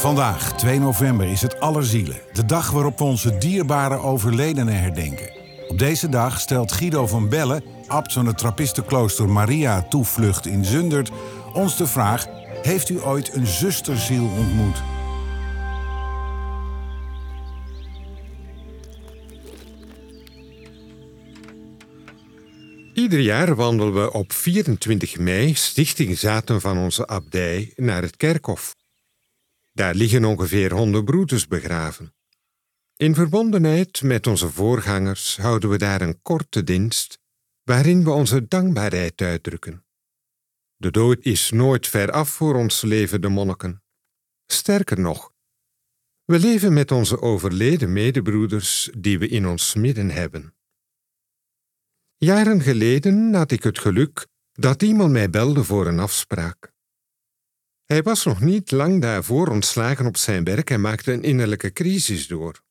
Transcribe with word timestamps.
Vandaag, 0.00 0.56
2 0.56 0.78
november, 0.78 1.28
is 1.28 1.42
het 1.42 1.60
Allerzielen. 1.60 2.20
De 2.32 2.44
dag 2.44 2.70
waarop 2.70 2.98
we 2.98 3.04
onze 3.04 3.38
dierbare 3.38 3.98
overledenen 3.98 4.80
herdenken. 4.80 5.30
Op 5.68 5.78
deze 5.78 6.08
dag 6.08 6.40
stelt 6.40 6.72
Guido 6.72 7.06
van 7.06 7.28
Bellen, 7.28 7.62
abt 7.86 8.12
van 8.12 8.26
het 8.26 8.38
trappistenklooster 8.38 9.28
Maria 9.28 9.82
Toevlucht 9.82 10.46
in 10.46 10.64
Zundert, 10.64 11.10
ons 11.52 11.76
de 11.76 11.86
vraag: 11.86 12.26
Heeft 12.62 12.88
u 12.88 13.02
ooit 13.02 13.34
een 13.34 13.46
zusterziel 13.46 14.24
ontmoet? 14.24 14.82
Ieder 22.94 23.20
jaar 23.20 23.54
wandelen 23.54 23.94
we 23.94 24.12
op 24.12 24.32
24 24.32 25.18
mei, 25.18 25.54
stichting 25.54 26.18
zaten 26.18 26.60
van 26.60 26.78
onze 26.78 27.06
abdij, 27.06 27.72
naar 27.76 28.02
het 28.02 28.16
kerkhof. 28.16 28.78
Daar 29.72 29.94
liggen 29.94 30.24
ongeveer 30.24 30.72
honderd 30.72 31.04
broeders 31.04 31.46
begraven. 31.46 32.14
In 32.96 33.14
verbondenheid 33.14 34.02
met 34.02 34.26
onze 34.26 34.50
voorgangers 34.50 35.36
houden 35.36 35.70
we 35.70 35.78
daar 35.78 36.00
een 36.00 36.22
korte 36.22 36.64
dienst, 36.64 37.18
waarin 37.62 38.04
we 38.04 38.10
onze 38.10 38.48
dankbaarheid 38.48 39.20
uitdrukken. 39.20 39.84
De 40.76 40.90
dood 40.90 41.24
is 41.24 41.50
nooit 41.50 41.86
ver 41.86 42.10
af 42.10 42.28
voor 42.30 42.54
ons 42.54 42.82
levende 42.82 43.28
monniken. 43.28 43.82
Sterker 44.46 45.00
nog, 45.00 45.32
we 46.24 46.38
leven 46.38 46.72
met 46.72 46.90
onze 46.90 47.20
overleden 47.20 47.92
medebroeders 47.92 48.90
die 48.98 49.18
we 49.18 49.28
in 49.28 49.46
ons 49.46 49.74
midden 49.74 50.10
hebben. 50.10 50.54
Jaren 52.16 52.60
geleden 52.60 53.34
had 53.34 53.50
ik 53.50 53.62
het 53.62 53.78
geluk 53.78 54.26
dat 54.52 54.82
iemand 54.82 55.12
mij 55.12 55.30
belde 55.30 55.64
voor 55.64 55.86
een 55.86 55.98
afspraak. 55.98 56.69
Hij 57.90 58.02
was 58.02 58.24
nog 58.24 58.40
niet 58.40 58.70
lang 58.70 59.00
daarvoor 59.00 59.48
ontslagen 59.48 60.06
op 60.06 60.16
zijn 60.16 60.44
werk 60.44 60.70
en 60.70 60.80
maakte 60.80 61.12
een 61.12 61.22
innerlijke 61.22 61.72
crisis 61.72 62.26
door. 62.26 62.62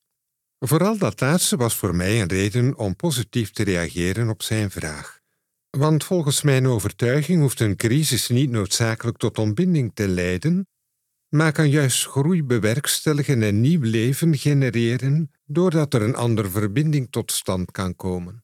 Vooral 0.59 0.98
dat 0.98 1.20
laatste 1.20 1.58
was 1.58 1.76
voor 1.76 1.95
mij 1.95 2.22
een 2.22 2.28
reden 2.28 2.78
om 2.78 2.95
positief 2.95 3.52
te 3.52 3.64
reageren 3.64 4.30
op 4.30 4.44
zijn 4.44 4.72
vraag. 4.72 5.20
Want 5.70 6.03
volgens 6.03 6.42
mijn 6.42 6.67
overtuiging 6.67 7.42
hoeft 7.42 7.59
een 7.59 7.76
crisis 7.76 8.28
niet 8.28 8.50
noodzakelijk 8.50 9.17
tot 9.17 9.38
ontbinding 9.38 9.92
te 9.94 10.08
leiden, 10.08 10.67
maar 11.30 11.52
kan 11.52 11.70
juist 11.70 12.06
groei 12.06 12.44
bewerkstelligen 12.44 13.44
en 13.44 13.61
nieuw 13.61 13.81
leven 13.81 14.38
genereren 14.38 15.31
doordat 15.45 15.94
er 15.94 16.02
een 16.02 16.16
andere 16.16 16.50
verbinding 16.50 17.11
tot 17.11 17.31
stand 17.31 17.72
kan 17.72 17.95
komen. 17.95 18.44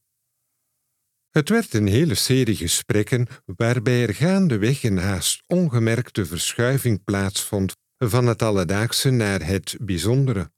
Het 1.36 1.50
werd 1.50 1.74
een 1.74 1.88
hele 1.88 2.16
serie 2.16 2.56
gesprekken 2.56 3.28
waarbij 3.46 4.08
er 4.08 4.14
gaandeweg 4.14 4.84
een 4.84 4.98
haast 4.98 5.44
ongemerkte 5.48 6.26
verschuiving 6.26 7.04
plaatsvond 7.04 7.76
van 7.98 8.28
het 8.28 8.42
alledaagse 8.42 9.10
naar 9.10 9.46
het 9.46 9.78
bijzondere. 9.82 10.52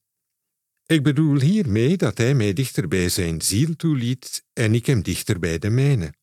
Ik 0.86 1.04
bedoel 1.04 1.40
hiermee 1.40 1.98
dat 1.98 2.18
hij 2.18 2.34
mij 2.34 2.54
dichter 2.54 2.88
bij 2.88 3.10
zijn 3.10 3.42
ziel 3.42 3.76
toeliet 3.76 4.44
en 4.54 4.74
ik 4.74 4.86
hem 4.86 5.02
dichter 5.02 5.40
bij 5.40 5.58
de 5.60 5.70
mijne. 5.70 6.14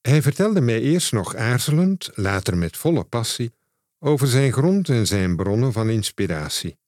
Hij 0.00 0.22
vertelde 0.22 0.60
mij 0.60 0.80
eerst 0.80 1.12
nog 1.12 1.34
aarzelend, 1.34 2.10
later 2.14 2.56
met 2.56 2.76
volle 2.76 3.04
passie, 3.04 3.52
over 3.98 4.26
zijn 4.26 4.52
grond 4.52 4.88
en 4.88 5.06
zijn 5.06 5.36
bronnen 5.36 5.72
van 5.72 5.90
inspiratie. 5.90 6.78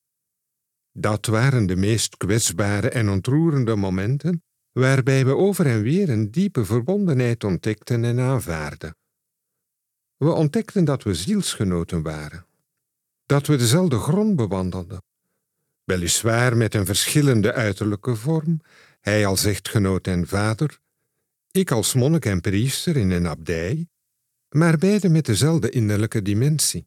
Dat 0.92 1.26
waren 1.26 1.66
de 1.66 1.76
meest 1.76 2.16
kwetsbare 2.16 2.88
en 2.88 3.08
ontroerende 3.08 3.76
momenten 3.76 4.42
waarbij 4.72 5.24
we 5.24 5.36
over 5.36 5.66
en 5.66 5.82
weer 5.82 6.08
een 6.08 6.30
diepe 6.30 6.64
verbondenheid 6.64 7.44
ontdekten 7.44 8.04
en 8.04 8.20
aanvaarden. 8.20 8.96
We 10.16 10.30
ontdekten 10.30 10.84
dat 10.84 11.02
we 11.02 11.14
zielsgenoten 11.14 12.02
waren, 12.02 12.46
dat 13.26 13.46
we 13.46 13.56
dezelfde 13.56 13.98
grond 13.98 14.36
bewandelden, 14.36 15.02
weliswaar 15.84 16.56
met 16.56 16.74
een 16.74 16.86
verschillende 16.86 17.52
uiterlijke 17.52 18.16
vorm, 18.16 18.60
hij 19.00 19.26
als 19.26 19.44
echtgenoot 19.44 20.06
en 20.06 20.26
vader, 20.26 20.78
ik 21.50 21.70
als 21.70 21.94
monnik 21.94 22.24
en 22.24 22.40
priester 22.40 22.96
in 22.96 23.10
een 23.10 23.28
abdij, 23.28 23.88
maar 24.48 24.78
beide 24.78 25.08
met 25.08 25.24
dezelfde 25.24 25.70
innerlijke 25.70 26.22
dimensie. 26.22 26.86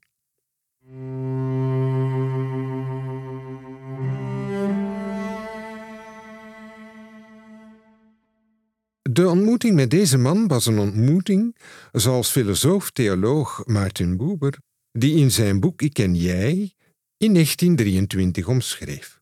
De 9.16 9.30
ontmoeting 9.30 9.76
met 9.76 9.90
deze 9.90 10.18
man 10.18 10.48
was 10.48 10.66
een 10.66 10.80
ontmoeting, 10.80 11.56
zoals 11.92 12.32
filosoof-theoloog 12.32 13.66
Maarten 13.66 14.18
Buber, 14.18 14.58
die 14.92 15.16
in 15.16 15.32
zijn 15.32 15.60
boek 15.60 15.82
Ik 15.82 16.00
en 16.00 16.16
Jij 16.16 16.74
in 17.18 17.34
1923 17.34 18.48
omschreef. 18.48 19.20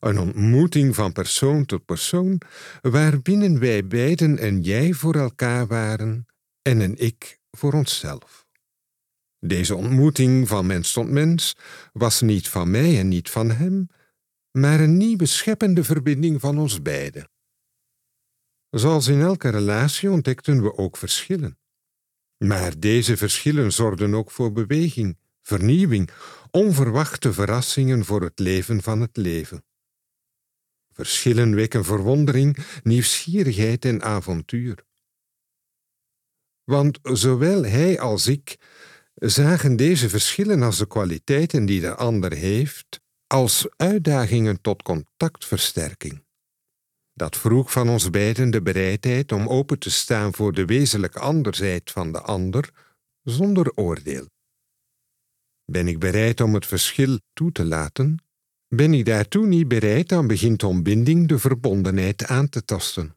Een 0.00 0.18
ontmoeting 0.18 0.94
van 0.94 1.12
persoon 1.12 1.64
tot 1.64 1.84
persoon, 1.84 2.40
waarbinnen 2.80 3.58
wij 3.58 3.86
beiden 3.86 4.46
een 4.46 4.60
jij 4.60 4.92
voor 4.92 5.14
elkaar 5.14 5.66
waren 5.66 6.26
en 6.62 6.80
een 6.80 6.98
ik 6.98 7.38
voor 7.50 7.72
onszelf. 7.72 8.46
Deze 9.38 9.76
ontmoeting 9.76 10.48
van 10.48 10.66
mens 10.66 10.92
tot 10.92 11.10
mens 11.10 11.56
was 11.92 12.20
niet 12.20 12.48
van 12.48 12.70
mij 12.70 12.98
en 12.98 13.08
niet 13.08 13.30
van 13.30 13.50
hem, 13.50 13.88
maar 14.50 14.80
een 14.80 14.96
nieuwe 14.96 15.26
scheppende 15.26 15.84
verbinding 15.84 16.40
van 16.40 16.58
ons 16.58 16.82
beiden. 16.82 17.31
Zoals 18.72 19.06
in 19.06 19.20
elke 19.20 19.48
relatie 19.48 20.10
ontdekten 20.10 20.62
we 20.62 20.76
ook 20.76 20.96
verschillen. 20.96 21.58
Maar 22.38 22.78
deze 22.78 23.16
verschillen 23.16 23.72
zorgden 23.72 24.14
ook 24.14 24.30
voor 24.30 24.52
beweging, 24.52 25.18
vernieuwing, 25.42 26.10
onverwachte 26.50 27.32
verrassingen 27.32 28.04
voor 28.04 28.22
het 28.22 28.38
leven 28.38 28.82
van 28.82 29.00
het 29.00 29.16
leven. 29.16 29.64
Verschillen 30.92 31.54
wekken 31.54 31.84
verwondering, 31.84 32.56
nieuwsgierigheid 32.82 33.84
en 33.84 34.02
avontuur. 34.02 34.84
Want 36.64 36.98
zowel 37.02 37.64
hij 37.64 38.00
als 38.00 38.26
ik 38.26 38.56
zagen 39.14 39.76
deze 39.76 40.08
verschillen 40.08 40.62
als 40.62 40.78
de 40.78 40.86
kwaliteiten 40.86 41.66
die 41.66 41.80
de 41.80 41.94
ander 41.94 42.32
heeft, 42.32 43.00
als 43.26 43.66
uitdagingen 43.76 44.60
tot 44.60 44.82
contactversterking. 44.82 46.24
Dat 47.14 47.36
vroeg 47.36 47.72
van 47.72 47.88
ons 47.88 48.10
beiden 48.10 48.50
de 48.50 48.62
bereidheid 48.62 49.32
om 49.32 49.48
open 49.48 49.78
te 49.78 49.90
staan 49.90 50.34
voor 50.34 50.52
de 50.52 50.64
wezenlijke 50.64 51.18
andersheid 51.18 51.90
van 51.90 52.12
de 52.12 52.20
ander, 52.20 52.70
zonder 53.22 53.72
oordeel. 53.74 54.26
Ben 55.64 55.88
ik 55.88 55.98
bereid 55.98 56.40
om 56.40 56.54
het 56.54 56.66
verschil 56.66 57.18
toe 57.32 57.52
te 57.52 57.64
laten? 57.64 58.24
Ben 58.68 58.94
ik 58.94 59.04
daartoe 59.04 59.46
niet 59.46 59.68
bereid, 59.68 60.08
dan 60.08 60.26
begint 60.26 60.62
ontbinding 60.62 61.28
de 61.28 61.38
verbondenheid 61.38 62.26
aan 62.26 62.48
te 62.48 62.64
tasten. 62.64 63.16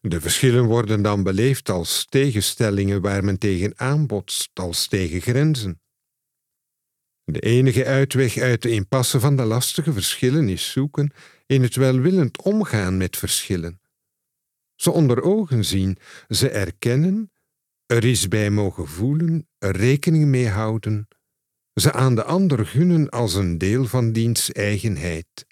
De 0.00 0.20
verschillen 0.20 0.64
worden 0.64 1.02
dan 1.02 1.22
beleefd 1.22 1.68
als 1.68 2.04
tegenstellingen 2.04 3.00
waar 3.00 3.24
men 3.24 3.38
tegen 3.38 3.78
aanbotst, 3.78 4.50
als 4.54 4.86
tegen 4.86 5.20
grenzen. 5.20 5.80
De 7.24 7.40
enige 7.40 7.84
uitweg 7.84 8.36
uit 8.36 8.62
de 8.62 8.70
impasse 8.70 9.20
van 9.20 9.36
de 9.36 9.44
lastige 9.44 9.92
verschillen 9.92 10.48
is 10.48 10.70
zoeken 10.70 11.12
in 11.50 11.62
het 11.62 11.76
welwillend 11.76 12.42
omgaan 12.42 12.96
met 12.96 13.16
verschillen. 13.16 13.80
Ze 14.74 14.90
onder 14.90 15.22
ogen 15.22 15.64
zien, 15.64 15.98
ze 16.28 16.50
erkennen, 16.50 17.32
er 17.86 18.04
is 18.04 18.28
bij 18.28 18.50
mogen 18.50 18.88
voelen, 18.88 19.48
er 19.58 19.76
rekening 19.76 20.24
mee 20.24 20.48
houden, 20.48 21.08
ze 21.74 21.92
aan 21.92 22.14
de 22.14 22.24
ander 22.24 22.66
gunnen 22.66 23.08
als 23.08 23.34
een 23.34 23.58
deel 23.58 23.86
van 23.86 24.12
diens 24.12 24.52
eigenheid. 24.52 25.46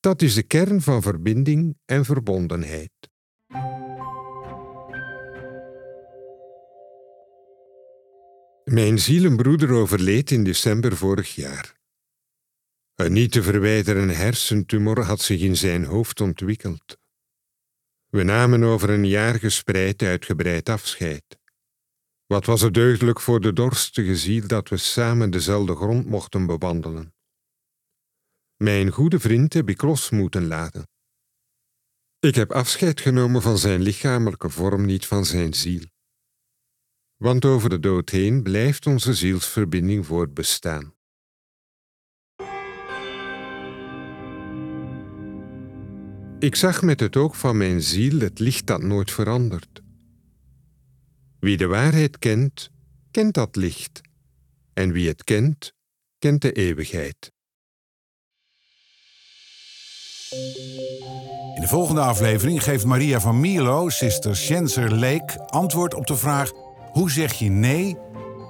Dat 0.00 0.22
is 0.22 0.34
de 0.34 0.42
kern 0.42 0.82
van 0.82 1.02
verbinding 1.02 1.78
en 1.84 2.04
verbondenheid. 2.04 2.92
Mijn 8.64 8.98
zielenbroeder 8.98 9.70
overleed 9.70 10.30
in 10.30 10.44
december 10.44 10.96
vorig 10.96 11.34
jaar. 11.34 11.81
Een 12.94 13.12
niet 13.12 13.32
te 13.32 13.42
verwijderen 13.42 14.08
hersentumor 14.08 15.00
had 15.04 15.20
zich 15.20 15.40
in 15.40 15.56
zijn 15.56 15.84
hoofd 15.84 16.20
ontwikkeld. 16.20 16.98
We 18.08 18.22
namen 18.22 18.62
over 18.62 18.90
een 18.90 19.06
jaar 19.06 19.38
gespreid 19.38 20.02
uitgebreid 20.02 20.68
afscheid. 20.68 21.38
Wat 22.26 22.46
was 22.46 22.60
het 22.60 22.74
deugdelijk 22.74 23.20
voor 23.20 23.40
de 23.40 23.52
dorstige 23.52 24.16
ziel 24.16 24.46
dat 24.46 24.68
we 24.68 24.76
samen 24.76 25.30
dezelfde 25.30 25.74
grond 25.74 26.06
mochten 26.06 26.46
bewandelen. 26.46 27.14
Mijn 28.56 28.90
goede 28.90 29.20
vriend 29.20 29.52
heb 29.52 29.68
ik 29.68 29.82
los 29.82 30.10
moeten 30.10 30.46
laten. 30.46 30.88
Ik 32.18 32.34
heb 32.34 32.52
afscheid 32.52 33.00
genomen 33.00 33.42
van 33.42 33.58
zijn 33.58 33.82
lichamelijke 33.82 34.48
vorm, 34.48 34.84
niet 34.84 35.06
van 35.06 35.24
zijn 35.24 35.54
ziel. 35.54 35.82
Want 37.16 37.44
over 37.44 37.68
de 37.68 37.80
dood 37.80 38.10
heen 38.10 38.42
blijft 38.42 38.86
onze 38.86 39.14
zielsverbinding 39.14 40.06
voortbestaan. 40.06 40.94
Ik 46.42 46.56
zag 46.56 46.82
met 46.82 47.00
het 47.00 47.16
oog 47.16 47.36
van 47.36 47.56
mijn 47.56 47.82
ziel 47.82 48.20
het 48.20 48.38
licht 48.38 48.66
dat 48.66 48.82
nooit 48.82 49.10
verandert. 49.10 49.82
Wie 51.40 51.56
de 51.56 51.66
waarheid 51.66 52.18
kent, 52.18 52.70
kent 53.10 53.34
dat 53.34 53.56
licht. 53.56 54.00
En 54.72 54.92
wie 54.92 55.08
het 55.08 55.24
kent, 55.24 55.72
kent 56.18 56.42
de 56.42 56.52
eeuwigheid. 56.52 57.32
In 61.54 61.60
de 61.60 61.68
volgende 61.68 62.00
aflevering 62.00 62.62
geeft 62.62 62.84
Maria 62.84 63.20
van 63.20 63.40
Mierlo, 63.40 63.88
zuster 63.88 64.36
Schenser 64.36 64.94
Leek, 64.94 65.36
antwoord 65.36 65.94
op 65.94 66.06
de 66.06 66.16
vraag: 66.16 66.50
hoe 66.92 67.10
zeg 67.10 67.32
je 67.32 67.48
nee 67.48 67.96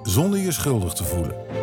zonder 0.03 0.39
je 0.39 0.51
schuldig 0.51 0.93
te 0.93 1.03
voelen? 1.03 1.62